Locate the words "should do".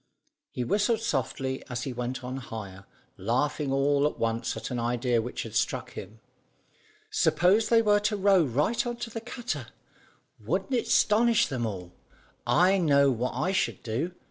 13.51-14.15